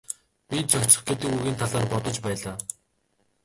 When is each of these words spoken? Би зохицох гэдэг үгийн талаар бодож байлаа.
Би 0.49 0.57
зохицох 0.71 1.03
гэдэг 1.07 1.29
үгийн 1.35 1.59
талаар 1.61 1.87
бодож 1.91 2.17
байлаа. 2.25 2.55